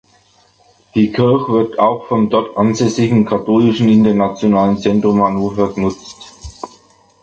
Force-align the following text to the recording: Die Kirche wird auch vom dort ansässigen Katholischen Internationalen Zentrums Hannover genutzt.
Die 0.95 1.11
Kirche 1.11 1.47
wird 1.53 1.77
auch 1.77 2.07
vom 2.07 2.31
dort 2.31 2.57
ansässigen 2.57 3.23
Katholischen 3.23 3.87
Internationalen 3.87 4.79
Zentrums 4.79 5.21
Hannover 5.21 5.75
genutzt. 5.75 6.33